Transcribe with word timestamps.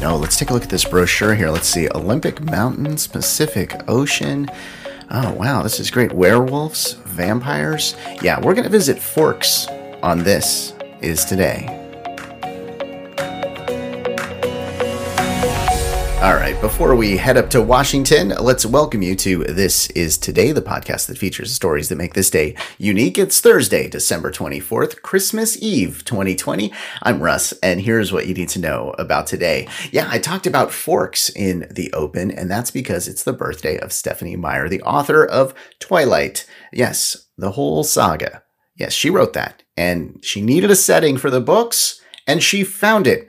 No, 0.00 0.16
let's 0.16 0.36
take 0.36 0.50
a 0.50 0.52
look 0.52 0.64
at 0.64 0.70
this 0.70 0.84
brochure 0.84 1.34
here. 1.34 1.50
Let's 1.50 1.68
see 1.68 1.88
Olympic 1.94 2.40
Mountains, 2.42 3.06
Pacific 3.06 3.74
Ocean. 3.88 4.50
Oh, 5.10 5.32
wow, 5.32 5.62
this 5.62 5.80
is 5.80 5.90
great. 5.90 6.12
Werewolves, 6.12 6.92
vampires. 7.04 7.96
Yeah, 8.20 8.38
we're 8.40 8.54
going 8.54 8.64
to 8.64 8.70
visit 8.70 8.98
Forks 8.98 9.66
on 10.02 10.24
This 10.24 10.74
Is 11.00 11.24
Today. 11.24 11.83
All 16.24 16.36
right, 16.36 16.58
before 16.62 16.96
we 16.96 17.18
head 17.18 17.36
up 17.36 17.50
to 17.50 17.60
Washington, 17.60 18.30
let's 18.40 18.64
welcome 18.64 19.02
you 19.02 19.14
to 19.16 19.44
This 19.44 19.90
Is 19.90 20.16
Today, 20.16 20.52
the 20.52 20.62
podcast 20.62 21.06
that 21.08 21.18
features 21.18 21.52
stories 21.52 21.90
that 21.90 21.96
make 21.96 22.14
this 22.14 22.30
day 22.30 22.56
unique. 22.78 23.18
It's 23.18 23.42
Thursday, 23.42 23.88
December 23.90 24.30
24th, 24.30 25.02
Christmas 25.02 25.62
Eve 25.62 26.02
2020. 26.06 26.72
I'm 27.02 27.22
Russ, 27.22 27.52
and 27.62 27.82
here's 27.82 28.10
what 28.10 28.26
you 28.26 28.32
need 28.32 28.48
to 28.48 28.58
know 28.58 28.94
about 28.98 29.26
today. 29.26 29.68
Yeah, 29.92 30.08
I 30.10 30.18
talked 30.18 30.46
about 30.46 30.72
forks 30.72 31.28
in 31.28 31.68
the 31.70 31.92
open, 31.92 32.30
and 32.30 32.50
that's 32.50 32.70
because 32.70 33.06
it's 33.06 33.24
the 33.24 33.34
birthday 33.34 33.76
of 33.76 33.92
Stephenie 33.92 34.34
Meyer, 34.34 34.66
the 34.66 34.80
author 34.80 35.26
of 35.26 35.52
Twilight. 35.78 36.46
Yes, 36.72 37.28
the 37.36 37.50
whole 37.50 37.84
saga. 37.84 38.44
Yes, 38.76 38.94
she 38.94 39.10
wrote 39.10 39.34
that, 39.34 39.62
and 39.76 40.20
she 40.22 40.40
needed 40.40 40.70
a 40.70 40.76
setting 40.76 41.18
for 41.18 41.28
the 41.28 41.42
books, 41.42 42.00
and 42.26 42.42
she 42.42 42.64
found 42.64 43.06
it. 43.06 43.28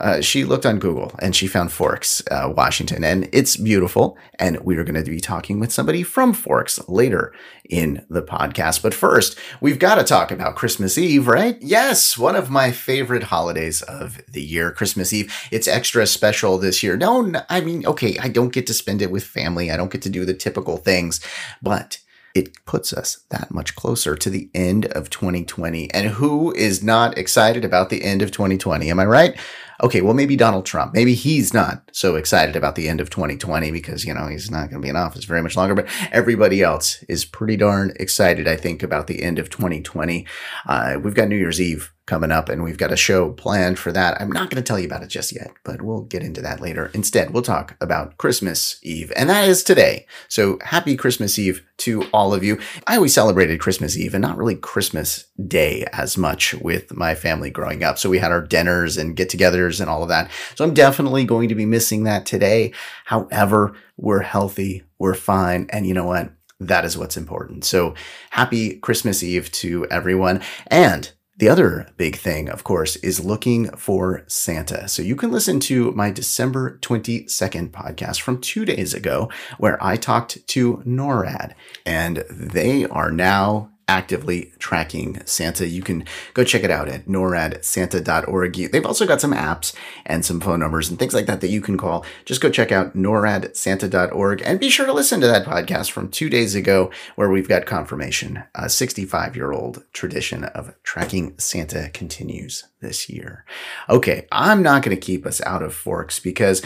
Uh, 0.00 0.20
she 0.20 0.44
looked 0.44 0.64
on 0.64 0.78
Google 0.78 1.12
and 1.20 1.36
she 1.36 1.46
found 1.46 1.70
Forks, 1.70 2.22
uh, 2.30 2.52
Washington, 2.56 3.04
and 3.04 3.28
it's 3.32 3.56
beautiful. 3.56 4.16
And 4.38 4.58
we 4.60 4.76
are 4.76 4.84
going 4.84 5.02
to 5.02 5.10
be 5.10 5.20
talking 5.20 5.60
with 5.60 5.72
somebody 5.72 6.02
from 6.02 6.32
Forks 6.32 6.80
later 6.88 7.34
in 7.68 8.04
the 8.08 8.22
podcast. 8.22 8.82
But 8.82 8.94
first, 8.94 9.38
we've 9.60 9.78
got 9.78 9.96
to 9.96 10.04
talk 10.04 10.30
about 10.30 10.56
Christmas 10.56 10.96
Eve, 10.96 11.28
right? 11.28 11.58
Yes, 11.60 12.16
one 12.16 12.36
of 12.36 12.50
my 12.50 12.72
favorite 12.72 13.24
holidays 13.24 13.82
of 13.82 14.20
the 14.28 14.42
year, 14.42 14.72
Christmas 14.72 15.12
Eve. 15.12 15.32
It's 15.50 15.68
extra 15.68 16.06
special 16.06 16.58
this 16.58 16.82
year. 16.82 16.96
No, 16.96 17.32
I 17.50 17.60
mean, 17.60 17.86
okay, 17.86 18.16
I 18.18 18.28
don't 18.28 18.52
get 18.52 18.66
to 18.68 18.74
spend 18.74 19.02
it 19.02 19.10
with 19.10 19.24
family, 19.24 19.70
I 19.70 19.76
don't 19.76 19.92
get 19.92 20.02
to 20.02 20.10
do 20.10 20.24
the 20.24 20.34
typical 20.34 20.78
things, 20.78 21.20
but 21.60 21.98
it 22.34 22.64
puts 22.64 22.92
us 22.92 23.24
that 23.30 23.50
much 23.50 23.74
closer 23.74 24.16
to 24.16 24.30
the 24.30 24.48
end 24.54 24.86
of 24.86 25.10
2020. 25.10 25.92
And 25.92 26.08
who 26.08 26.52
is 26.54 26.82
not 26.82 27.18
excited 27.18 27.64
about 27.64 27.90
the 27.90 28.02
end 28.02 28.22
of 28.22 28.30
2020? 28.30 28.90
Am 28.90 28.98
I 28.98 29.04
right? 29.04 29.36
Okay, 29.82 30.00
well, 30.00 30.14
maybe 30.14 30.36
Donald 30.36 30.64
Trump. 30.64 30.94
Maybe 30.94 31.14
he's 31.14 31.52
not 31.52 31.90
so 31.92 32.14
excited 32.14 32.54
about 32.54 32.76
the 32.76 32.88
end 32.88 33.00
of 33.00 33.10
2020 33.10 33.72
because, 33.72 34.04
you 34.04 34.14
know, 34.14 34.28
he's 34.28 34.50
not 34.50 34.70
going 34.70 34.80
to 34.80 34.86
be 34.86 34.88
in 34.88 34.96
office 34.96 35.24
very 35.24 35.42
much 35.42 35.56
longer. 35.56 35.74
But 35.74 35.88
everybody 36.12 36.62
else 36.62 37.02
is 37.08 37.24
pretty 37.24 37.56
darn 37.56 37.92
excited, 37.98 38.46
I 38.46 38.56
think, 38.56 38.84
about 38.84 39.08
the 39.08 39.22
end 39.22 39.40
of 39.40 39.50
2020. 39.50 40.24
Uh, 40.68 40.98
we've 41.02 41.14
got 41.14 41.28
New 41.28 41.36
Year's 41.36 41.60
Eve 41.60 41.92
coming 42.06 42.32
up 42.32 42.48
and 42.48 42.64
we've 42.64 42.78
got 42.78 42.92
a 42.92 42.96
show 42.96 43.30
planned 43.30 43.78
for 43.78 43.92
that. 43.92 44.20
I'm 44.20 44.30
not 44.30 44.50
going 44.50 44.62
to 44.62 44.66
tell 44.66 44.78
you 44.78 44.86
about 44.86 45.02
it 45.02 45.08
just 45.08 45.32
yet, 45.32 45.52
but 45.64 45.82
we'll 45.82 46.02
get 46.02 46.22
into 46.22 46.42
that 46.42 46.60
later. 46.60 46.90
Instead, 46.94 47.30
we'll 47.30 47.42
talk 47.42 47.76
about 47.80 48.18
Christmas 48.18 48.78
Eve, 48.82 49.12
and 49.14 49.30
that 49.30 49.48
is 49.48 49.62
today. 49.62 50.06
So 50.28 50.58
happy 50.62 50.96
Christmas 50.96 51.38
Eve 51.38 51.64
to 51.78 52.04
all 52.12 52.34
of 52.34 52.42
you. 52.42 52.58
I 52.86 52.96
always 52.96 53.14
celebrated 53.14 53.60
Christmas 53.60 53.96
Eve 53.96 54.14
and 54.14 54.22
not 54.22 54.36
really 54.36 54.56
Christmas 54.56 55.26
Day 55.46 55.86
as 55.92 56.18
much 56.18 56.54
with 56.54 56.92
my 56.94 57.14
family 57.14 57.50
growing 57.50 57.84
up. 57.84 57.98
So 57.98 58.10
we 58.10 58.18
had 58.18 58.32
our 58.32 58.42
dinners 58.42 58.96
and 58.96 59.16
get 59.16 59.30
togethers 59.30 59.71
and 59.80 59.90
all 59.90 60.02
of 60.02 60.08
that. 60.08 60.30
So 60.54 60.64
I'm 60.64 60.74
definitely 60.74 61.24
going 61.24 61.48
to 61.48 61.54
be 61.54 61.66
missing 61.66 62.04
that 62.04 62.26
today. 62.26 62.72
However, 63.04 63.74
we're 63.96 64.22
healthy, 64.22 64.84
we're 64.98 65.14
fine, 65.14 65.68
and 65.70 65.86
you 65.86 65.94
know 65.94 66.06
what? 66.06 66.32
That 66.60 66.84
is 66.84 66.96
what's 66.96 67.16
important. 67.16 67.64
So 67.64 67.94
happy 68.30 68.76
Christmas 68.76 69.22
Eve 69.22 69.50
to 69.52 69.86
everyone. 69.86 70.42
And 70.68 71.10
the 71.38 71.48
other 71.48 71.88
big 71.96 72.16
thing, 72.16 72.48
of 72.48 72.62
course, 72.62 72.94
is 72.96 73.24
looking 73.24 73.68
for 73.70 74.22
Santa. 74.28 74.86
So 74.86 75.02
you 75.02 75.16
can 75.16 75.32
listen 75.32 75.58
to 75.60 75.90
my 75.90 76.10
December 76.12 76.78
22nd 76.82 77.70
podcast 77.70 78.20
from 78.20 78.40
two 78.40 78.64
days 78.64 78.94
ago, 78.94 79.28
where 79.58 79.82
I 79.82 79.96
talked 79.96 80.46
to 80.46 80.76
NORAD, 80.86 81.54
and 81.84 82.18
they 82.30 82.84
are 82.84 83.10
now 83.10 83.71
actively 83.92 84.50
tracking 84.58 85.20
Santa. 85.26 85.68
You 85.68 85.82
can 85.82 86.06
go 86.32 86.44
check 86.44 86.64
it 86.64 86.70
out 86.70 86.88
at 86.88 87.04
noradsanta.org. 87.04 88.72
They've 88.72 88.86
also 88.86 89.06
got 89.06 89.20
some 89.20 89.34
apps 89.34 89.74
and 90.06 90.24
some 90.24 90.40
phone 90.40 90.60
numbers 90.60 90.88
and 90.88 90.98
things 90.98 91.12
like 91.12 91.26
that 91.26 91.42
that 91.42 91.50
you 91.50 91.60
can 91.60 91.76
call. 91.76 92.06
Just 92.24 92.40
go 92.40 92.48
check 92.48 92.72
out 92.72 92.96
noradsanta.org 92.96 94.42
and 94.46 94.58
be 94.58 94.70
sure 94.70 94.86
to 94.86 94.94
listen 94.94 95.20
to 95.20 95.26
that 95.26 95.44
podcast 95.44 95.90
from 95.90 96.08
two 96.08 96.30
days 96.30 96.54
ago 96.54 96.90
where 97.16 97.28
we've 97.28 97.50
got 97.50 97.66
confirmation. 97.66 98.42
A 98.54 98.70
65 98.70 99.36
year 99.36 99.52
old 99.52 99.84
tradition 99.92 100.44
of 100.44 100.74
tracking 100.82 101.38
Santa 101.38 101.90
continues 101.90 102.64
this 102.80 103.10
year. 103.10 103.44
Okay, 103.90 104.26
I'm 104.32 104.62
not 104.62 104.82
going 104.82 104.96
to 104.96 105.00
keep 105.00 105.26
us 105.26 105.42
out 105.42 105.62
of 105.62 105.74
forks 105.74 106.18
because 106.18 106.62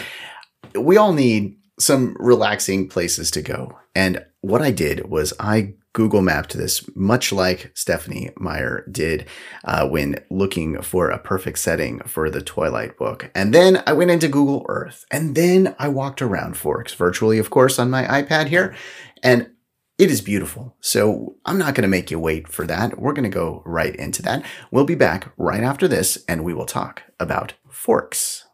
we 0.78 0.96
all 0.96 1.12
need 1.12 1.56
some 1.78 2.16
relaxing 2.18 2.88
places 2.88 3.30
to 3.32 3.42
go. 3.42 3.78
And 3.94 4.24
what 4.40 4.62
I 4.62 4.70
did 4.70 5.08
was 5.08 5.32
I 5.38 5.74
Google 5.96 6.20
mapped 6.20 6.52
this, 6.52 6.86
much 6.94 7.32
like 7.32 7.72
Stephenie 7.74 8.28
Meyer 8.36 8.86
did 8.90 9.24
uh, 9.64 9.88
when 9.88 10.22
looking 10.30 10.82
for 10.82 11.08
a 11.08 11.18
perfect 11.18 11.58
setting 11.58 12.00
for 12.00 12.28
the 12.28 12.42
Twilight 12.42 12.98
book. 12.98 13.30
And 13.34 13.54
then 13.54 13.82
I 13.86 13.94
went 13.94 14.10
into 14.10 14.28
Google 14.28 14.66
Earth, 14.68 15.06
and 15.10 15.34
then 15.34 15.74
I 15.78 15.88
walked 15.88 16.20
around 16.20 16.58
Forks 16.58 16.92
virtually, 16.92 17.38
of 17.38 17.48
course, 17.48 17.78
on 17.78 17.88
my 17.88 18.04
iPad 18.04 18.48
here, 18.48 18.74
and 19.22 19.48
it 19.96 20.10
is 20.10 20.20
beautiful. 20.20 20.76
So 20.80 21.36
I'm 21.46 21.56
not 21.56 21.74
going 21.74 21.82
to 21.82 21.88
make 21.88 22.10
you 22.10 22.18
wait 22.18 22.46
for 22.46 22.66
that. 22.66 22.98
We're 22.98 23.14
going 23.14 23.30
to 23.30 23.30
go 23.30 23.62
right 23.64 23.96
into 23.96 24.20
that. 24.20 24.44
We'll 24.70 24.84
be 24.84 24.94
back 24.96 25.32
right 25.38 25.62
after 25.62 25.88
this, 25.88 26.22
and 26.28 26.44
we 26.44 26.52
will 26.52 26.66
talk 26.66 27.04
about 27.18 27.54
Forks. 27.70 28.45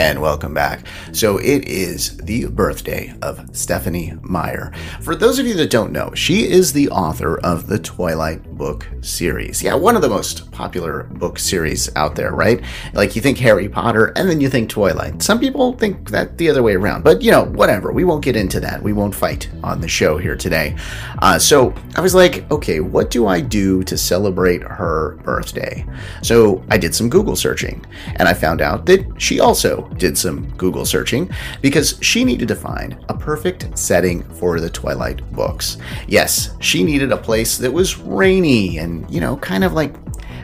And 0.00 0.22
welcome 0.22 0.54
back. 0.54 0.86
So 1.12 1.36
it 1.36 1.68
is 1.68 2.16
the 2.16 2.46
birthday 2.46 3.12
of 3.20 3.54
Stephenie 3.54 4.14
Meyer. 4.22 4.72
For 5.02 5.14
those 5.14 5.38
of 5.38 5.46
you 5.46 5.52
that 5.52 5.68
don't 5.68 5.92
know, 5.92 6.14
she 6.14 6.48
is 6.48 6.72
the 6.72 6.88
author 6.88 7.38
of 7.40 7.66
the 7.66 7.78
Twilight 7.78 8.56
book 8.56 8.88
series. 9.02 9.62
Yeah, 9.62 9.74
one 9.74 9.96
of 9.96 10.02
the 10.02 10.08
most 10.08 10.50
popular 10.52 11.02
book 11.02 11.38
series 11.38 11.94
out 11.96 12.14
there, 12.14 12.32
right? 12.32 12.64
Like 12.94 13.14
you 13.14 13.20
think 13.20 13.36
Harry 13.38 13.68
Potter 13.68 14.14
and 14.16 14.26
then 14.26 14.40
you 14.40 14.48
think 14.48 14.70
Twilight. 14.70 15.22
Some 15.22 15.38
people 15.38 15.74
think 15.74 16.08
that 16.08 16.38
the 16.38 16.48
other 16.48 16.62
way 16.62 16.76
around, 16.76 17.04
but 17.04 17.20
you 17.20 17.30
know, 17.30 17.44
whatever. 17.44 17.92
We 17.92 18.04
won't 18.04 18.24
get 18.24 18.36
into 18.36 18.58
that. 18.60 18.82
We 18.82 18.94
won't 18.94 19.14
fight 19.14 19.50
on 19.62 19.82
the 19.82 19.88
show 19.88 20.16
here 20.16 20.34
today. 20.34 20.78
Uh, 21.18 21.38
so 21.38 21.74
I 21.94 22.00
was 22.00 22.14
like, 22.14 22.50
okay, 22.50 22.80
what 22.80 23.10
do 23.10 23.26
I 23.26 23.42
do 23.42 23.82
to 23.84 23.98
celebrate 23.98 24.62
her 24.62 25.16
birthday? 25.24 25.84
So 26.22 26.64
I 26.70 26.78
did 26.78 26.94
some 26.94 27.10
Google 27.10 27.36
searching 27.36 27.84
and 28.16 28.26
I 28.26 28.32
found 28.32 28.62
out 28.62 28.86
that 28.86 29.20
she 29.20 29.40
also 29.40 29.89
did 29.96 30.16
some 30.16 30.50
Google 30.56 30.84
searching 30.84 31.30
because 31.60 31.98
she 32.00 32.24
needed 32.24 32.48
to 32.48 32.56
find 32.56 32.96
a 33.08 33.14
perfect 33.14 33.78
setting 33.78 34.22
for 34.34 34.60
the 34.60 34.70
Twilight 34.70 35.30
books. 35.32 35.76
Yes, 36.08 36.56
she 36.60 36.82
needed 36.82 37.12
a 37.12 37.16
place 37.16 37.58
that 37.58 37.72
was 37.72 37.98
rainy 37.98 38.78
and, 38.78 39.08
you 39.10 39.20
know, 39.20 39.36
kind 39.36 39.64
of 39.64 39.72
like 39.72 39.94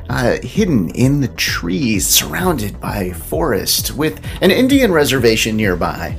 uh, 0.08 0.36
hidden 0.42 0.90
in 0.90 1.20
the 1.20 1.28
trees, 1.28 2.06
surrounded 2.06 2.80
by 2.80 3.10
forest, 3.10 3.96
with 3.96 4.24
an 4.40 4.50
Indian 4.50 4.92
reservation 4.92 5.56
nearby. 5.56 6.16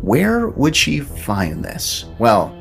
Where 0.00 0.48
would 0.48 0.76
she 0.76 1.00
find 1.00 1.64
this? 1.64 2.04
Well, 2.18 2.54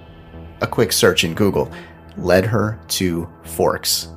a 0.61 0.67
quick 0.67 0.91
search 0.91 1.23
in 1.23 1.33
Google 1.33 1.71
led 2.17 2.45
her 2.45 2.79
to 2.87 3.29
Forks. 3.43 4.09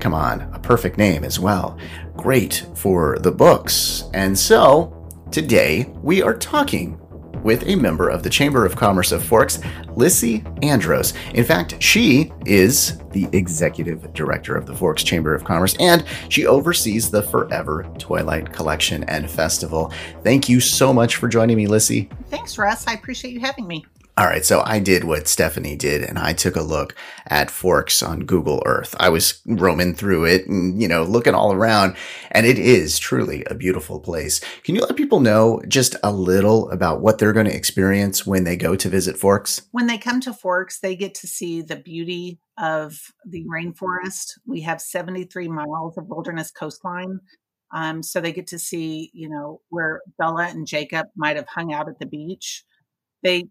Come 0.00 0.14
on, 0.14 0.42
a 0.54 0.58
perfect 0.60 0.96
name 0.96 1.24
as 1.24 1.40
well. 1.40 1.76
Great 2.16 2.66
for 2.74 3.18
the 3.18 3.32
books. 3.32 4.04
And 4.14 4.38
so 4.38 4.97
Today, 5.30 5.84
we 6.02 6.22
are 6.22 6.34
talking 6.34 6.98
with 7.42 7.62
a 7.68 7.76
member 7.76 8.08
of 8.08 8.22
the 8.22 8.30
Chamber 8.30 8.64
of 8.64 8.76
Commerce 8.76 9.12
of 9.12 9.22
Forks, 9.22 9.60
Lissy 9.94 10.42
Andros. 10.62 11.12
In 11.34 11.44
fact, 11.44 11.80
she 11.82 12.32
is 12.46 12.98
the 13.12 13.28
executive 13.32 14.12
director 14.14 14.56
of 14.56 14.64
the 14.64 14.74
Forks 14.74 15.04
Chamber 15.04 15.34
of 15.34 15.44
Commerce 15.44 15.76
and 15.78 16.02
she 16.30 16.46
oversees 16.46 17.10
the 17.10 17.22
Forever 17.22 17.84
Twilight 17.98 18.52
Collection 18.54 19.04
and 19.04 19.30
Festival. 19.30 19.92
Thank 20.24 20.48
you 20.48 20.60
so 20.60 20.94
much 20.94 21.16
for 21.16 21.28
joining 21.28 21.58
me, 21.58 21.66
Lissy. 21.66 22.08
Thanks, 22.28 22.56
Russ. 22.56 22.86
I 22.86 22.94
appreciate 22.94 23.34
you 23.34 23.40
having 23.40 23.66
me. 23.66 23.84
All 24.18 24.26
right, 24.26 24.44
so 24.44 24.64
I 24.66 24.80
did 24.80 25.04
what 25.04 25.28
Stephenie 25.28 25.76
did, 25.76 26.02
and 26.02 26.18
I 26.18 26.32
took 26.32 26.56
a 26.56 26.62
look 26.62 26.96
at 27.28 27.52
Forks 27.52 28.02
on 28.02 28.26
Google 28.26 28.60
Earth. 28.66 28.96
I 28.98 29.10
was 29.10 29.40
roaming 29.46 29.94
through 29.94 30.24
it 30.24 30.48
and, 30.48 30.82
you 30.82 30.88
know, 30.88 31.04
looking 31.04 31.36
all 31.36 31.52
around, 31.52 31.94
and 32.32 32.44
it 32.44 32.58
is 32.58 32.98
truly 32.98 33.44
a 33.44 33.54
beautiful 33.54 34.00
place. 34.00 34.40
Can 34.64 34.74
you 34.74 34.80
let 34.80 34.96
people 34.96 35.20
know 35.20 35.62
just 35.68 35.94
a 36.02 36.10
little 36.10 36.68
about 36.72 37.00
what 37.00 37.18
they're 37.18 37.32
going 37.32 37.46
to 37.46 37.54
experience 37.54 38.26
when 38.26 38.42
they 38.42 38.56
go 38.56 38.74
to 38.74 38.88
visit 38.88 39.16
Forks? 39.16 39.62
When 39.70 39.86
they 39.86 39.98
come 39.98 40.20
to 40.22 40.34
Forks, 40.34 40.80
they 40.80 40.96
get 40.96 41.14
to 41.14 41.28
see 41.28 41.62
the 41.62 41.76
beauty 41.76 42.40
of 42.58 42.98
the 43.24 43.44
rainforest. 43.44 44.32
We 44.44 44.62
have 44.62 44.80
73 44.80 45.46
miles 45.46 45.96
of 45.96 46.08
wilderness 46.08 46.50
coastline. 46.50 47.20
Um, 47.72 48.02
so 48.02 48.20
they 48.20 48.32
get 48.32 48.48
to 48.48 48.58
see, 48.58 49.12
you 49.14 49.28
know, 49.28 49.60
where 49.68 50.00
Bella 50.18 50.48
and 50.48 50.66
Jacob 50.66 51.06
might 51.14 51.36
have 51.36 51.46
hung 51.46 51.72
out 51.72 51.88
at 51.88 52.00
the 52.00 52.06
beach. 52.06 52.64
They 53.22 53.44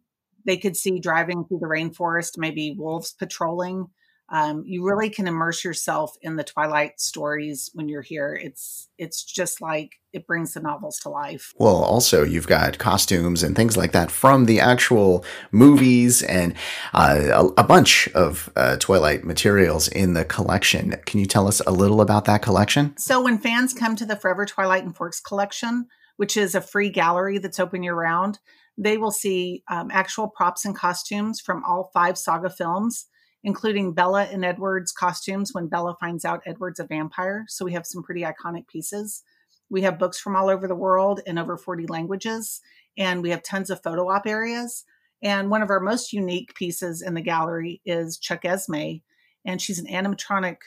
they 0.47 0.57
could 0.57 0.75
see 0.75 0.99
driving 0.99 1.45
through 1.45 1.59
the 1.59 1.67
rainforest, 1.67 2.37
maybe 2.37 2.73
wolves 2.75 3.13
patrolling. 3.13 3.87
um, 4.29 4.63
you 4.65 4.83
really 4.83 5.09
can 5.09 5.25
immerse 5.27 5.63
yourself 5.63 6.17
in 6.21 6.35
the 6.35 6.43
Twilight 6.43 6.99
stories 6.99 7.69
when 7.73 7.87
you're 7.87 8.01
here. 8.01 8.37
It's 8.41 8.89
it's 8.97 9.23
just 9.23 9.61
like 9.61 9.91
it 10.11 10.27
brings 10.27 10.53
the 10.53 10.59
novels 10.59 10.99
to 10.99 11.09
life. 11.09 11.53
Well, 11.57 11.77
also 11.77 12.23
you've 12.23 12.47
got 12.47 12.77
costumes 12.77 13.41
and 13.41 13.55
things 13.55 13.77
like 13.77 13.93
that 13.93 14.11
from 14.11 14.45
the 14.45 14.59
actual 14.59 15.23
movies 15.51 16.23
and 16.23 16.55
uh, 16.93 17.47
a, 17.57 17.61
a, 17.61 17.63
bunch 17.63 18.09
of 18.09 18.49
uh, 18.57 18.75
Twilight 18.77 19.23
materials 19.23 19.87
in 19.87 20.13
the 20.13 20.25
collection. 20.25 20.95
Can 21.05 21.21
you 21.21 21.25
tell 21.25 21.47
us 21.47 21.61
a 21.65 21.71
little 21.71 22.01
about 22.01 22.25
that 22.25 22.41
collection? 22.41 22.97
So 22.97 23.21
when 23.23 23.37
fans 23.37 23.73
come 23.73 23.95
to 23.95 24.05
the 24.05 24.15
Forever 24.17 24.45
Twilight 24.45 24.83
and 24.83 24.95
Forks 24.95 25.21
collection, 25.21 25.87
which 26.17 26.35
is 26.35 26.53
a 26.53 26.61
free 26.61 26.89
gallery 26.89 27.37
that's 27.37 27.59
open 27.59 27.81
year 27.83 27.95
round, 27.95 28.39
they 28.77 28.97
will 28.97 29.11
see 29.11 29.63
um, 29.69 29.89
actual 29.91 30.27
props 30.27 30.65
and 30.65 30.75
costumes 30.75 31.41
from 31.41 31.63
all 31.63 31.89
five 31.93 32.17
saga 32.17 32.49
films 32.49 33.07
including 33.47 33.93
Bella 33.93 34.23
and 34.25 34.43
Edward's 34.43 34.91
costumes 34.91 35.53
when 35.53 35.67
Bella 35.67 35.95
finds 36.01 36.25
out 36.25 36.41
Edward's 36.45 36.81
a 36.81 36.85
vampire. 36.85 37.45
So 37.47 37.63
we 37.63 37.71
have 37.71 37.85
some 37.85 38.03
pretty 38.03 38.21
iconic 38.21 38.67
pieces. 38.67 39.23
We 39.69 39.81
have 39.83 39.99
books 39.99 40.19
from 40.19 40.35
all 40.35 40.49
over 40.49 40.67
the 40.67 40.75
world 40.75 41.21
in 41.25 41.37
over 41.37 41.57
40 41.57 41.87
languages, 41.87 42.61
and 42.97 43.21
we 43.21 43.29
have 43.29 43.43
tons 43.43 43.69
of 43.69 43.81
photo 43.81 44.09
op 44.09 44.27
areas. 44.27 44.83
And 45.23 45.49
one 45.49 45.61
of 45.61 45.69
our 45.69 45.79
most 45.79 46.13
unique 46.13 46.55
pieces 46.55 47.01
in 47.01 47.13
the 47.13 47.21
gallery 47.21 47.81
is 47.85 48.17
Chuck 48.17 48.43
Esme, 48.43 48.97
and 49.45 49.61
she's 49.61 49.79
an 49.79 49.87
animatronic 49.87 50.57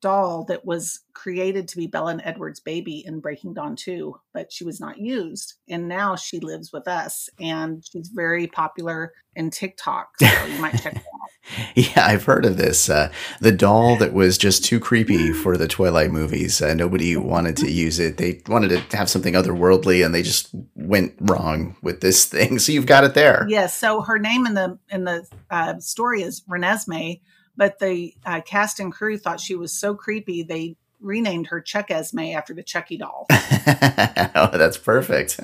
doll 0.00 0.44
that 0.44 0.64
was 0.64 1.00
created 1.12 1.68
to 1.68 1.76
be 1.76 1.86
Bella 1.86 2.12
and 2.12 2.22
Edward's 2.24 2.60
baby 2.60 3.04
in 3.06 3.20
Breaking 3.20 3.52
Dawn 3.54 3.76
2, 3.76 4.14
but 4.32 4.52
she 4.52 4.64
was 4.64 4.80
not 4.80 4.98
used. 4.98 5.54
And 5.68 5.88
now 5.88 6.16
she 6.16 6.40
lives 6.40 6.72
with 6.72 6.88
us 6.88 7.28
and 7.38 7.84
she's 7.84 8.08
very 8.08 8.46
popular 8.46 9.12
in 9.36 9.50
TikTok. 9.50 10.08
So 10.18 10.46
you 10.46 10.60
might 10.60 10.80
check 10.80 11.02
yeah, 11.74 12.06
I've 12.06 12.24
heard 12.24 12.44
of 12.44 12.56
this. 12.56 12.88
Uh, 12.88 13.10
the 13.40 13.52
doll 13.52 13.96
that 13.96 14.12
was 14.12 14.38
just 14.38 14.64
too 14.64 14.78
creepy 14.80 15.32
for 15.32 15.56
the 15.56 15.68
Twilight 15.68 16.10
movies. 16.10 16.60
Uh, 16.60 16.74
nobody 16.74 17.16
wanted 17.16 17.56
to 17.58 17.70
use 17.70 17.98
it. 17.98 18.16
They 18.16 18.42
wanted 18.46 18.68
to 18.90 18.96
have 18.96 19.08
something 19.10 19.34
otherworldly 19.34 20.04
and 20.04 20.14
they 20.14 20.22
just 20.22 20.54
went 20.74 21.14
wrong 21.20 21.76
with 21.82 22.00
this 22.00 22.24
thing. 22.24 22.58
So 22.70 22.72
you've 22.72 22.86
got 22.86 23.04
it 23.04 23.14
there. 23.14 23.46
Yes. 23.48 23.60
Yeah, 23.60 23.66
so 23.68 24.00
her 24.02 24.18
name 24.18 24.44
in 24.44 24.54
the 24.54 24.78
in 24.90 25.04
the 25.04 25.26
uh, 25.50 25.78
story 25.78 26.22
is 26.22 26.42
Renesmee 26.42 27.20
but 27.56 27.78
the 27.78 28.14
uh, 28.24 28.40
cast 28.40 28.80
and 28.80 28.92
crew 28.92 29.18
thought 29.18 29.40
she 29.40 29.54
was 29.54 29.72
so 29.72 29.94
creepy 29.94 30.42
they 30.42 30.76
renamed 31.00 31.48
her 31.48 31.60
Chuck 31.60 31.90
Esme 31.90 32.20
after 32.20 32.54
the 32.54 32.62
Chucky 32.62 32.96
doll. 32.96 33.26
oh, 33.30 34.50
that's 34.52 34.76
perfect. 34.76 35.40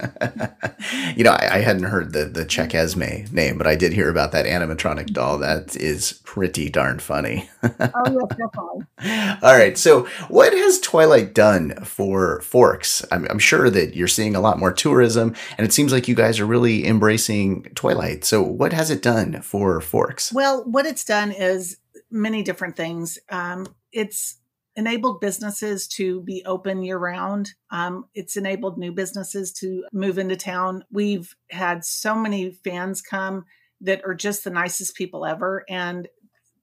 you 1.16 1.24
know, 1.24 1.32
I, 1.32 1.56
I, 1.56 1.58
hadn't 1.58 1.84
heard 1.84 2.12
the 2.12 2.26
the 2.26 2.44
Chuck 2.44 2.74
Esme 2.74 3.24
name, 3.32 3.58
but 3.58 3.66
I 3.66 3.74
did 3.74 3.92
hear 3.92 4.10
about 4.10 4.32
that 4.32 4.46
animatronic 4.46 5.12
doll. 5.12 5.38
That 5.38 5.76
is 5.76 6.20
pretty 6.24 6.68
darn 6.68 6.98
funny. 6.98 7.48
oh 7.62 8.28
definitely. 8.28 8.86
All 9.42 9.56
right, 9.56 9.76
so 9.76 10.06
what 10.28 10.52
has 10.52 10.80
Twilight 10.80 11.34
done 11.34 11.74
for 11.84 12.40
Forks? 12.42 13.04
I'm, 13.10 13.26
I'm 13.30 13.38
sure 13.38 13.70
that 13.70 13.94
you're 13.94 14.08
seeing 14.08 14.36
a 14.36 14.40
lot 14.40 14.58
more 14.58 14.72
tourism, 14.72 15.34
and 15.56 15.66
it 15.66 15.72
seems 15.72 15.92
like 15.92 16.08
you 16.08 16.14
guys 16.14 16.38
are 16.40 16.46
really 16.46 16.86
embracing 16.86 17.64
Twilight. 17.74 18.24
So, 18.24 18.42
what 18.42 18.72
has 18.72 18.90
it 18.90 19.02
done 19.02 19.40
for 19.42 19.80
Forks? 19.80 20.32
Well, 20.32 20.64
what 20.64 20.86
it's 20.86 21.04
done 21.04 21.32
is 21.32 21.78
many 22.16 22.42
different 22.42 22.76
things. 22.76 23.18
Um, 23.30 23.66
it's 23.92 24.38
enabled 24.74 25.20
businesses 25.20 25.88
to 25.88 26.20
be 26.20 26.42
open 26.44 26.82
year 26.82 26.98
round. 26.98 27.54
Um, 27.70 28.06
it's 28.14 28.36
enabled 28.36 28.78
new 28.78 28.92
businesses 28.92 29.52
to 29.54 29.84
move 29.92 30.18
into 30.18 30.36
town. 30.36 30.84
We've 30.90 31.34
had 31.50 31.84
so 31.84 32.14
many 32.14 32.50
fans 32.50 33.00
come 33.00 33.44
that 33.80 34.02
are 34.04 34.14
just 34.14 34.44
the 34.44 34.50
nicest 34.50 34.94
people 34.94 35.24
ever. 35.24 35.64
And 35.68 36.08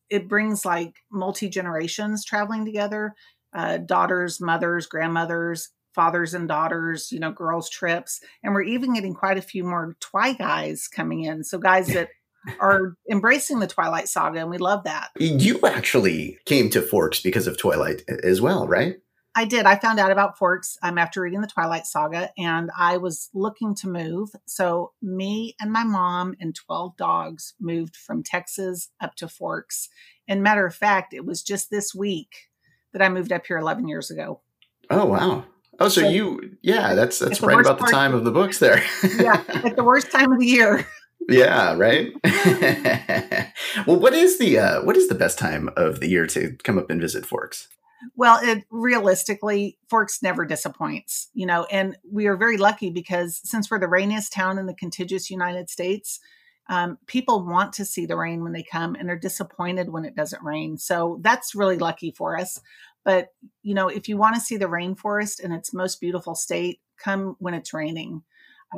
it 0.09 0.27
brings 0.27 0.63
like 0.65 0.95
multi 1.11 1.49
generations 1.49 2.23
traveling 2.23 2.65
together 2.65 3.15
uh, 3.53 3.77
daughters, 3.77 4.41
mothers, 4.41 4.87
grandmothers, 4.87 5.69
fathers 5.93 6.33
and 6.33 6.47
daughters, 6.47 7.11
you 7.11 7.19
know, 7.19 7.31
girls' 7.31 7.69
trips. 7.69 8.19
And 8.43 8.53
we're 8.53 8.63
even 8.63 8.93
getting 8.93 9.13
quite 9.13 9.37
a 9.37 9.43
few 9.43 9.63
more 9.63 9.95
Twi 9.99 10.33
guys 10.33 10.87
coming 10.87 11.23
in. 11.23 11.43
So, 11.43 11.57
guys 11.57 11.87
that 11.87 12.09
are 12.59 12.95
embracing 13.09 13.59
the 13.59 13.67
Twilight 13.67 14.07
saga, 14.07 14.39
and 14.39 14.49
we 14.49 14.57
love 14.57 14.83
that. 14.83 15.09
You 15.19 15.59
actually 15.61 16.39
came 16.45 16.69
to 16.71 16.81
Forks 16.81 17.21
because 17.21 17.47
of 17.47 17.57
Twilight 17.57 18.03
as 18.23 18.41
well, 18.41 18.67
right? 18.67 18.97
I 19.35 19.45
did. 19.45 19.65
I 19.65 19.77
found 19.77 19.99
out 19.99 20.11
about 20.11 20.37
Forks 20.37 20.77
um, 20.83 20.97
after 20.97 21.21
reading 21.21 21.41
the 21.41 21.47
Twilight 21.47 21.87
Saga, 21.87 22.29
and 22.37 22.69
I 22.77 22.97
was 22.97 23.29
looking 23.33 23.73
to 23.75 23.89
move. 23.89 24.29
So, 24.45 24.91
me 25.01 25.55
and 25.59 25.71
my 25.71 25.83
mom 25.83 26.35
and 26.39 26.53
12 26.53 26.95
dogs 26.97 27.55
moved 27.59 27.95
from 27.95 28.21
Texas 28.21 28.89
up 29.01 29.15
to 29.15 29.27
Forks. 29.27 29.89
And 30.27 30.43
matter 30.43 30.67
of 30.67 30.75
fact, 30.75 31.13
it 31.13 31.25
was 31.25 31.41
just 31.41 31.71
this 31.71 31.95
week 31.95 32.49
that 32.93 33.01
I 33.01 33.09
moved 33.09 33.31
up 33.31 33.47
here 33.47 33.57
11 33.57 33.87
years 33.87 34.11
ago. 34.11 34.41
Oh, 34.91 35.05
wow. 35.05 35.45
Oh, 35.79 35.89
so, 35.89 36.01
so 36.01 36.09
you, 36.09 36.57
yeah, 36.61 36.93
that's 36.93 37.17
that's 37.17 37.41
right 37.41 37.59
about 37.59 37.79
the 37.79 37.87
time 37.87 38.13
of 38.13 38.23
the 38.23 38.31
books 38.31 38.59
there. 38.59 38.83
yeah, 39.17 39.43
at 39.47 39.75
the 39.75 39.83
worst 39.83 40.11
time 40.11 40.31
of 40.31 40.39
the 40.39 40.45
year 40.45 40.85
yeah, 41.29 41.75
right. 41.75 42.11
well, 43.87 43.99
what 43.99 44.13
is 44.13 44.39
the 44.39 44.59
uh, 44.59 44.83
what 44.83 44.97
is 44.97 45.07
the 45.07 45.15
best 45.15 45.37
time 45.37 45.69
of 45.75 45.99
the 45.99 46.07
year 46.07 46.27
to 46.27 46.55
come 46.63 46.77
up 46.77 46.89
and 46.89 47.01
visit 47.01 47.25
Forks? 47.25 47.67
Well, 48.15 48.39
it 48.41 48.65
realistically, 48.69 49.77
Forks 49.89 50.21
never 50.21 50.45
disappoints, 50.45 51.29
you 51.33 51.45
know, 51.45 51.65
and 51.71 51.97
we 52.09 52.27
are 52.27 52.35
very 52.35 52.57
lucky 52.57 52.89
because 52.89 53.39
since 53.43 53.71
we're 53.71 53.79
the 53.79 53.87
rainiest 53.87 54.33
town 54.33 54.57
in 54.57 54.65
the 54.65 54.73
contiguous 54.73 55.31
United 55.31 55.69
States, 55.69 56.19
um, 56.69 56.97
people 57.07 57.45
want 57.45 57.73
to 57.73 57.85
see 57.85 58.05
the 58.05 58.17
rain 58.17 58.43
when 58.43 58.53
they 58.53 58.63
come 58.63 58.95
and 58.95 59.07
they're 59.07 59.17
disappointed 59.17 59.89
when 59.89 60.05
it 60.05 60.15
doesn't 60.15 60.43
rain. 60.43 60.77
So 60.77 61.19
that's 61.21 61.55
really 61.55 61.77
lucky 61.77 62.11
for 62.11 62.37
us. 62.37 62.59
But, 63.03 63.29
you 63.63 63.73
know, 63.73 63.89
if 63.89 64.07
you 64.07 64.17
want 64.17 64.35
to 64.35 64.41
see 64.41 64.57
the 64.57 64.65
rainforest 64.65 65.41
in 65.41 65.51
its 65.51 65.73
most 65.73 65.99
beautiful 65.99 66.35
state, 66.35 66.79
come 66.97 67.35
when 67.39 67.53
it's 67.53 67.73
raining. 67.73 68.23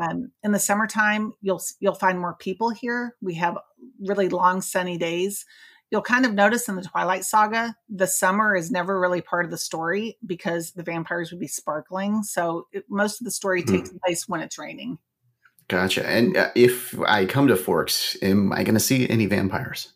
Um, 0.01 0.31
in 0.43 0.51
the 0.51 0.59
summertime, 0.59 1.33
you'll 1.41 1.61
you'll 1.79 1.95
find 1.95 2.19
more 2.19 2.35
people 2.35 2.69
here. 2.69 3.15
We 3.21 3.35
have 3.35 3.57
really 3.99 4.29
long 4.29 4.61
sunny 4.61 4.97
days. 4.97 5.45
You'll 5.91 6.01
kind 6.01 6.25
of 6.25 6.33
notice 6.33 6.67
in 6.67 6.75
the 6.75 6.81
Twilight 6.81 7.23
Saga, 7.23 7.75
the 7.87 8.07
summer 8.07 8.55
is 8.55 8.71
never 8.71 8.99
really 8.99 9.21
part 9.21 9.45
of 9.45 9.51
the 9.51 9.57
story 9.57 10.17
because 10.25 10.71
the 10.71 10.83
vampires 10.83 11.31
would 11.31 11.39
be 11.39 11.47
sparkling. 11.47 12.23
So 12.23 12.67
it, 12.71 12.85
most 12.89 13.21
of 13.21 13.25
the 13.25 13.31
story 13.31 13.61
hmm. 13.61 13.71
takes 13.71 13.91
place 14.03 14.27
when 14.27 14.41
it's 14.41 14.57
raining. 14.57 14.97
Gotcha. 15.67 16.07
And 16.07 16.37
uh, 16.37 16.49
if 16.55 16.99
I 17.01 17.25
come 17.25 17.47
to 17.47 17.55
Forks, 17.55 18.17
am 18.21 18.51
I 18.51 18.63
going 18.63 18.75
to 18.75 18.79
see 18.79 19.09
any 19.09 19.25
vampires? 19.25 19.93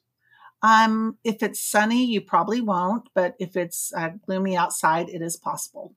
Um, 0.62 1.18
if 1.24 1.42
it's 1.44 1.62
sunny, 1.62 2.06
you 2.06 2.22
probably 2.22 2.62
won't. 2.62 3.10
But 3.14 3.36
if 3.40 3.56
it's 3.56 3.92
uh, 3.96 4.10
gloomy 4.26 4.58
outside, 4.58 5.10
it 5.10 5.22
is 5.22 5.38
possible. 5.38 5.96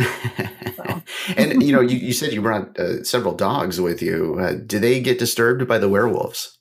and 1.36 1.62
you 1.62 1.72
know, 1.72 1.80
you, 1.80 1.96
you 1.96 2.12
said 2.12 2.32
you 2.32 2.42
brought 2.42 2.78
uh, 2.78 3.02
several 3.04 3.34
dogs 3.34 3.80
with 3.80 4.02
you. 4.02 4.38
Uh, 4.38 4.54
do 4.54 4.78
they 4.78 5.00
get 5.00 5.18
disturbed 5.18 5.66
by 5.66 5.78
the 5.78 5.88
werewolves? 5.88 6.58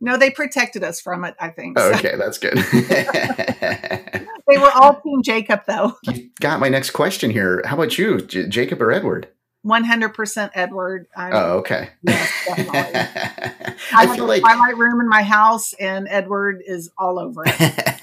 No, 0.00 0.16
they 0.16 0.30
protected 0.30 0.84
us 0.84 1.00
from 1.00 1.24
it. 1.24 1.34
I 1.40 1.48
think. 1.48 1.78
Oh, 1.78 1.92
okay, 1.94 2.16
that's 2.16 2.38
good. 2.38 2.54
they 4.48 4.58
were 4.58 4.70
all 4.74 5.00
Team 5.00 5.22
Jacob, 5.22 5.62
though. 5.66 5.96
You 6.04 6.30
got 6.40 6.60
my 6.60 6.68
next 6.68 6.90
question 6.90 7.30
here. 7.30 7.62
How 7.64 7.74
about 7.74 7.98
you, 7.98 8.20
J- 8.20 8.48
Jacob 8.48 8.82
or 8.82 8.92
Edward? 8.92 9.28
100% 9.66 10.50
Edward. 10.54 11.06
I'm, 11.16 11.32
oh, 11.32 11.58
okay. 11.58 11.88
Yes, 12.02 12.30
definitely. 12.46 12.78
I, 12.78 13.76
I 13.94 14.04
have 14.04 14.14
feel 14.14 14.26
a 14.26 14.28
like 14.28 14.42
Twilight 14.42 14.76
room 14.76 15.00
in 15.00 15.08
my 15.08 15.22
house, 15.22 15.72
and 15.74 16.06
Edward 16.10 16.62
is 16.66 16.90
all 16.98 17.18
over 17.18 17.44
it. 17.46 17.93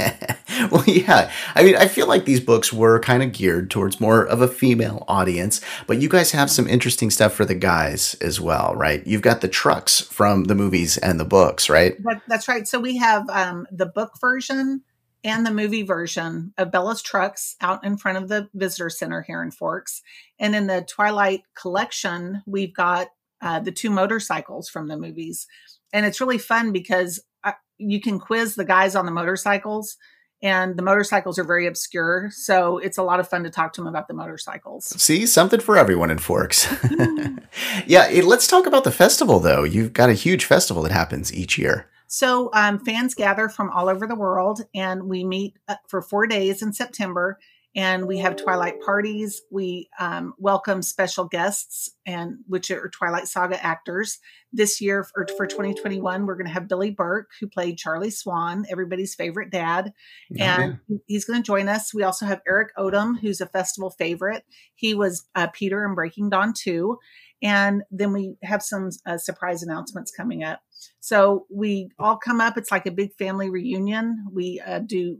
well, 0.71 0.83
yeah. 0.85 1.31
I 1.55 1.63
mean, 1.63 1.75
I 1.75 1.87
feel 1.87 2.07
like 2.07 2.25
these 2.25 2.39
books 2.39 2.71
were 2.71 2.99
kind 2.99 3.23
of 3.23 3.31
geared 3.31 3.69
towards 3.69 3.99
more 3.99 4.25
of 4.25 4.41
a 4.41 4.47
female 4.47 5.05
audience, 5.07 5.61
but 5.87 6.01
you 6.01 6.09
guys 6.09 6.31
have 6.31 6.51
some 6.51 6.67
interesting 6.67 7.09
stuff 7.09 7.33
for 7.33 7.45
the 7.45 7.55
guys 7.55 8.15
as 8.15 8.39
well, 8.39 8.75
right? 8.75 9.05
You've 9.05 9.21
got 9.21 9.41
the 9.41 9.47
trucks 9.47 10.01
from 10.01 10.45
the 10.45 10.55
movies 10.55 10.97
and 10.97 11.19
the 11.19 11.25
books, 11.25 11.69
right? 11.69 11.95
That, 12.03 12.21
that's 12.27 12.47
right. 12.47 12.67
So 12.67 12.79
we 12.79 12.97
have 12.97 13.29
um, 13.29 13.67
the 13.71 13.85
book 13.85 14.13
version 14.19 14.83
and 15.23 15.45
the 15.45 15.51
movie 15.51 15.83
version 15.83 16.53
of 16.57 16.71
Bella's 16.71 17.01
Trucks 17.01 17.55
out 17.61 17.85
in 17.85 17.97
front 17.97 18.17
of 18.17 18.27
the 18.27 18.49
visitor 18.53 18.89
center 18.89 19.21
here 19.21 19.43
in 19.43 19.51
Forks. 19.51 20.01
And 20.39 20.55
in 20.55 20.67
the 20.67 20.81
Twilight 20.81 21.43
collection, 21.55 22.41
we've 22.47 22.73
got 22.73 23.09
uh, 23.41 23.59
the 23.59 23.71
two 23.71 23.89
motorcycles 23.89 24.69
from 24.69 24.87
the 24.87 24.97
movies. 24.97 25.47
And 25.93 26.05
it's 26.05 26.21
really 26.21 26.37
fun 26.37 26.71
because 26.71 27.23
uh, 27.43 27.53
you 27.77 28.01
can 28.01 28.19
quiz 28.19 28.55
the 28.55 28.65
guys 28.65 28.95
on 28.95 29.05
the 29.05 29.11
motorcycles 29.11 29.97
and 30.41 30.75
the 30.75 30.83
motorcycles 30.83 31.37
are 31.37 31.43
very 31.43 31.67
obscure. 31.67 32.29
So 32.31 32.77
it's 32.77 32.97
a 32.97 33.03
lot 33.03 33.19
of 33.19 33.27
fun 33.27 33.43
to 33.43 33.49
talk 33.49 33.73
to 33.73 33.81
them 33.81 33.87
about 33.87 34.07
the 34.07 34.13
motorcycles. 34.13 34.85
See, 35.01 35.25
something 35.25 35.59
for 35.59 35.77
everyone 35.77 36.09
in 36.09 36.17
Forks. 36.17 36.67
yeah, 37.85 38.07
it, 38.09 38.25
let's 38.25 38.47
talk 38.47 38.65
about 38.65 38.83
the 38.83 38.91
festival, 38.91 39.39
though. 39.39 39.63
You've 39.63 39.93
got 39.93 40.09
a 40.09 40.13
huge 40.13 40.45
festival 40.45 40.83
that 40.83 40.91
happens 40.91 41.33
each 41.33 41.57
year. 41.57 41.87
So 42.07 42.49
um, 42.53 42.77
fans 42.79 43.15
gather 43.15 43.47
from 43.47 43.69
all 43.69 43.87
over 43.87 44.05
the 44.05 44.15
world, 44.15 44.61
and 44.75 45.03
we 45.03 45.23
meet 45.23 45.57
uh, 45.69 45.75
for 45.87 46.01
four 46.01 46.27
days 46.27 46.61
in 46.61 46.73
September. 46.73 47.39
And 47.75 48.05
we 48.05 48.17
have 48.17 48.35
twilight 48.35 48.81
parties. 48.81 49.41
We 49.49 49.89
um, 49.97 50.33
welcome 50.37 50.81
special 50.81 51.25
guests 51.25 51.89
and 52.05 52.39
which 52.47 52.69
are 52.69 52.89
twilight 52.89 53.27
saga 53.27 53.63
actors. 53.63 54.19
This 54.51 54.81
year 54.81 55.05
for, 55.05 55.25
for 55.37 55.47
2021 55.47 56.25
we're 56.25 56.35
going 56.35 56.47
to 56.47 56.51
have 56.51 56.67
billy 56.67 56.91
burke 56.91 57.29
who 57.39 57.47
played 57.47 57.77
charlie 57.77 58.09
swan 58.09 58.65
everybody's 58.69 59.15
favorite 59.15 59.49
dad. 59.49 59.93
And 60.37 60.79
he's 61.07 61.23
going 61.23 61.41
to 61.41 61.45
join 61.45 61.69
us. 61.69 61.93
We 61.93 62.03
also 62.03 62.25
have 62.25 62.41
erik 62.45 62.75
odom 62.77 63.19
who's 63.19 63.39
a 63.39 63.45
festival 63.45 63.91
favorite. 63.91 64.43
He 64.75 64.93
was 64.93 65.27
uh, 65.35 65.47
peter 65.53 65.85
in 65.85 65.95
breaking 65.95 66.31
dawn 66.31 66.53
2 66.53 66.97
and 67.41 67.83
then 67.89 68.13
we 68.13 68.35
have 68.43 68.61
some 68.61 68.89
uh, 69.05 69.17
surprise 69.17 69.63
announcements 69.63 70.11
coming 70.11 70.43
up. 70.43 70.61
So 70.99 71.47
we 71.49 71.89
all 71.97 72.17
come 72.17 72.39
up. 72.39 72.57
It's 72.57 72.71
like 72.71 72.85
a 72.85 72.91
big 72.91 73.13
family 73.17 73.49
reunion. 73.49 74.25
We 74.31 74.61
uh, 74.65 74.79
do 74.79 75.19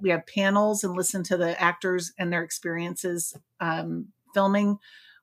we 0.00 0.10
have 0.10 0.26
panels 0.26 0.84
and 0.84 0.94
listen 0.94 1.22
to 1.24 1.36
the 1.36 1.60
actors 1.60 2.12
and 2.18 2.32
their 2.32 2.42
experiences 2.42 3.34
um, 3.60 4.08
filming. 4.34 4.78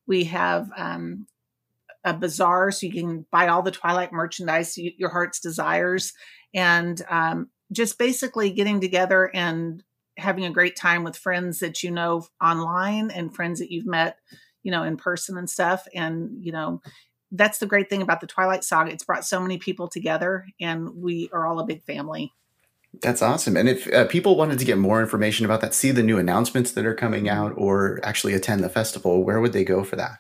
We 0.06 0.26
have 0.26 0.70
um, 0.76 1.28
a 2.04 2.14
bazaar, 2.14 2.72
so 2.72 2.86
you 2.86 2.94
can 2.94 3.26
buy 3.32 3.48
all 3.48 3.62
the 3.62 3.72
Twilight 3.72 4.12
merchandise 4.12 4.78
your 4.78 5.10
heart's 5.10 5.40
desires, 5.40 6.14
and 6.54 7.02
um, 7.10 7.50
just 7.72 7.98
basically 7.98 8.52
getting 8.52 8.80
together 8.80 9.30
and 9.34 9.84
having 10.18 10.46
a 10.46 10.52
great 10.52 10.76
time 10.76 11.04
with 11.04 11.16
friends 11.16 11.60
that 11.60 11.84
you 11.84 11.92
know 11.92 12.26
online 12.42 13.12
and 13.12 13.36
friends 13.36 13.60
that 13.60 13.72
you've 13.72 13.86
met, 13.86 14.18
you 14.64 14.72
know, 14.72 14.84
in 14.84 14.98
person 14.98 15.38
and 15.38 15.50
stuff. 15.50 15.88
And 15.94 16.44
you 16.44 16.52
know, 16.52 16.82
that's 17.32 17.60
the 17.60 17.66
great 17.66 17.90
thing 17.90 18.02
about 18.02 18.22
the 18.22 18.28
Twilight 18.28 18.64
Saga. 18.64 18.92
It's 18.92 19.04
brought 19.04 19.26
so 19.26 19.40
many 19.40 19.58
people 19.58 19.88
together, 19.88 20.46
and 20.60 20.96
we 20.96 21.30
are 21.34 21.46
all 21.46 21.60
a 21.60 21.66
big 21.66 21.84
family. 21.84 22.34
That's 23.02 23.22
awesome. 23.22 23.58
And 23.58 23.70
if 23.70 23.92
uh, 23.94 24.08
people 24.08 24.36
wanted 24.36 24.60
to 24.60 24.66
get 24.66 24.78
more 24.78 25.02
information 25.02 25.46
about 25.46 25.62
that, 25.62 25.74
see 25.74 25.92
the 25.92 26.04
new 26.04 26.18
announcements 26.18 26.72
that 26.72 26.86
are 26.86 26.96
coming 26.96 27.30
out, 27.30 27.54
or 27.56 28.00
actually 28.04 28.34
attend 28.34 28.64
the 28.64 28.70
festival, 28.70 29.24
where 29.24 29.40
would 29.40 29.54
they 29.54 29.64
go 29.64 29.84
for 29.84 29.96
that? 29.96 30.20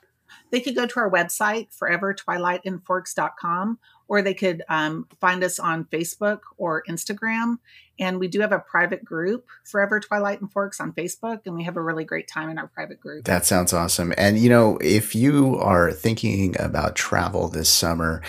They 0.52 0.62
could 0.62 0.76
go 0.76 0.86
to 0.86 1.00
our 1.00 1.12
website, 1.12 1.68
forevertwilightandforks.com, 1.78 3.80
or 4.08 4.22
they 4.22 4.34
could 4.34 4.64
um, 4.70 5.08
find 5.20 5.44
us 5.44 5.60
on 5.60 5.86
Facebook 5.86 6.40
or 6.58 6.84
Instagram. 6.90 7.58
And 8.00 8.20
we 8.20 8.28
do 8.28 8.40
have 8.42 8.52
a 8.52 8.60
private 8.60 9.04
group, 9.04 9.48
Forever 9.66 10.00
Twilight 10.00 10.40
and 10.40 10.52
Forks, 10.52 10.80
on 10.80 10.94
Facebook, 10.94 11.42
and 11.46 11.56
we 11.56 11.64
have 11.64 11.76
a 11.76 11.82
really 11.82 12.06
great 12.06 12.28
time 12.28 12.50
in 12.50 12.58
our 12.58 12.68
private 12.68 13.00
group. 13.00 13.26
That 13.26 13.46
sounds 13.46 13.74
awesome. 13.74 14.14
And, 14.18 14.38
you 14.38 14.50
know, 14.50 14.78
if 14.82 15.16
you 15.16 15.58
are 15.58 15.92
thinking 15.92 16.56
about 16.60 16.96
travel 16.96 17.50
this 17.50 17.70
summer, 17.70 18.22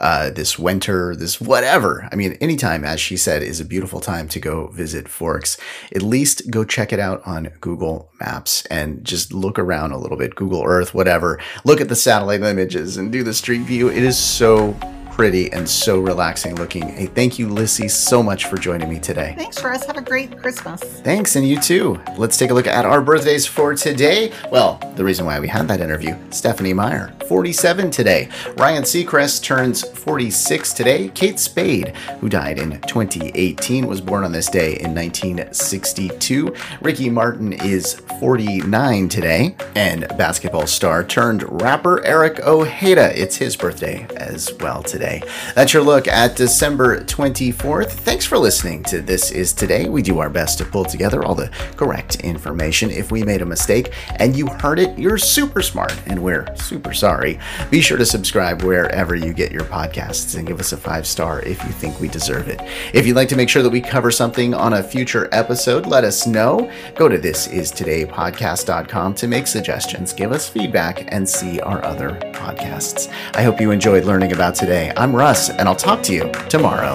uh, 0.00 0.30
this 0.30 0.58
winter, 0.58 1.14
this 1.14 1.40
whatever. 1.40 2.08
I 2.10 2.16
mean, 2.16 2.32
anytime, 2.40 2.84
as 2.84 3.00
she 3.00 3.16
said, 3.16 3.42
is 3.42 3.60
a 3.60 3.64
beautiful 3.64 4.00
time 4.00 4.28
to 4.28 4.40
go 4.40 4.68
visit 4.68 5.08
Forks. 5.08 5.58
At 5.94 6.02
least 6.02 6.50
go 6.50 6.64
check 6.64 6.92
it 6.92 6.98
out 6.98 7.22
on 7.26 7.52
Google 7.60 8.10
Maps 8.18 8.64
and 8.66 9.04
just 9.04 9.32
look 9.32 9.58
around 9.58 9.92
a 9.92 9.98
little 9.98 10.16
bit, 10.16 10.34
Google 10.34 10.64
Earth, 10.64 10.94
whatever. 10.94 11.38
Look 11.64 11.80
at 11.80 11.88
the 11.88 11.96
satellite 11.96 12.42
images 12.42 12.96
and 12.96 13.12
do 13.12 13.22
the 13.22 13.34
street 13.34 13.62
view. 13.62 13.88
It 13.90 14.02
is 14.02 14.18
so 14.18 14.74
pretty 15.10 15.52
and 15.52 15.68
so 15.68 15.98
relaxing 15.98 16.54
looking. 16.54 16.88
Hey, 16.88 17.06
thank 17.06 17.38
you, 17.38 17.48
Lissy, 17.48 17.88
so 17.88 18.22
much 18.22 18.46
for 18.46 18.56
joining 18.56 18.88
me 18.88 18.98
today. 18.98 19.34
Thanks, 19.36 19.58
for 19.58 19.72
us. 19.72 19.84
Have 19.84 19.96
a 19.96 20.02
great 20.02 20.38
Christmas. 20.38 20.80
Thanks, 20.80 21.36
and 21.36 21.46
you 21.46 21.60
too. 21.60 22.00
Let's 22.16 22.36
take 22.36 22.50
a 22.50 22.54
look 22.54 22.66
at 22.66 22.84
our 22.84 23.02
birthdays 23.02 23.46
for 23.46 23.74
today. 23.74 24.32
Well, 24.50 24.80
the 24.96 25.04
reason 25.04 25.26
why 25.26 25.40
we 25.40 25.48
had 25.48 25.68
that 25.68 25.80
interview 25.80 26.16
Stephenie 26.30 26.72
Meyer, 26.72 27.12
47 27.26 27.90
today. 27.90 28.28
Ryan 28.56 28.82
Seacrest 28.82 29.42
turns 29.42 29.82
46 29.82 30.72
today. 30.72 31.08
Kate 31.08 31.38
Spade, 31.38 31.88
who 32.20 32.28
died 32.28 32.58
in 32.58 32.80
2018, 32.82 33.86
was 33.86 34.00
born 34.00 34.24
on 34.24 34.32
this 34.32 34.48
day 34.48 34.76
in 34.80 34.94
1962. 34.94 36.54
Ricky 36.80 37.10
Martin 37.10 37.52
is 37.52 37.94
49 38.20 39.08
today. 39.08 39.56
And 39.74 40.06
basketball 40.16 40.66
star 40.66 41.04
turned 41.04 41.42
rapper 41.60 42.04
Eric 42.04 42.40
Ojeda. 42.46 43.20
It's 43.20 43.36
his 43.36 43.56
birthday 43.56 44.06
as 44.16 44.52
well 44.60 44.82
today 44.82 44.99
today. 45.00 45.22
That's 45.54 45.72
your 45.72 45.82
look 45.82 46.06
at 46.06 46.36
December 46.36 47.00
24th. 47.00 47.90
Thanks 47.90 48.26
for 48.26 48.36
listening 48.36 48.82
to 48.84 49.00
This 49.00 49.30
Is 49.30 49.54
Today. 49.54 49.88
We 49.88 50.02
do 50.02 50.18
our 50.18 50.28
best 50.28 50.58
to 50.58 50.64
pull 50.66 50.84
together 50.84 51.24
all 51.24 51.34
the 51.34 51.50
correct 51.76 52.16
information. 52.16 52.90
If 52.90 53.10
we 53.10 53.22
made 53.22 53.40
a 53.40 53.46
mistake 53.46 53.94
and 54.16 54.36
you 54.36 54.46
heard 54.46 54.78
it, 54.78 54.98
you're 54.98 55.16
super 55.16 55.62
smart 55.62 55.98
and 56.06 56.22
we're 56.22 56.54
super 56.54 56.92
sorry. 56.92 57.40
Be 57.70 57.80
sure 57.80 57.96
to 57.96 58.04
subscribe 58.04 58.62
wherever 58.62 59.14
you 59.14 59.32
get 59.32 59.52
your 59.52 59.64
podcasts 59.64 60.36
and 60.36 60.46
give 60.46 60.60
us 60.60 60.72
a 60.72 60.76
five 60.76 61.06
star 61.06 61.40
if 61.42 61.64
you 61.64 61.70
think 61.70 61.98
we 61.98 62.08
deserve 62.08 62.48
it. 62.48 62.60
If 62.92 63.06
you'd 63.06 63.16
like 63.16 63.30
to 63.30 63.36
make 63.36 63.48
sure 63.48 63.62
that 63.62 63.70
we 63.70 63.80
cover 63.80 64.10
something 64.10 64.52
on 64.52 64.74
a 64.74 64.82
future 64.82 65.30
episode, 65.32 65.86
let 65.86 66.04
us 66.04 66.26
know. 66.26 66.70
Go 66.94 67.08
to 67.08 67.18
thisistodaypodcast.com 67.18 69.14
to 69.14 69.26
make 69.26 69.46
suggestions, 69.46 70.12
give 70.12 70.32
us 70.32 70.46
feedback, 70.46 71.10
and 71.10 71.26
see 71.26 71.58
our 71.60 71.82
other 71.84 72.10
podcasts. 72.34 73.10
I 73.34 73.42
hope 73.42 73.62
you 73.62 73.70
enjoyed 73.70 74.04
learning 74.04 74.32
about 74.32 74.54
today. 74.54 74.89
I'm 74.96 75.14
Russ, 75.14 75.50
and 75.50 75.68
I'll 75.68 75.76
talk 75.76 76.02
to 76.04 76.14
you 76.14 76.30
tomorrow. 76.48 76.94